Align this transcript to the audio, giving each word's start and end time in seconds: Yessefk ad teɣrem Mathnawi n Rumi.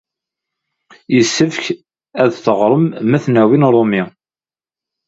Yessefk 1.15 1.63
ad 2.23 2.31
teɣrem 2.43 2.85
Mathnawi 3.11 3.57
n 3.57 3.69
Rumi. 3.73 4.03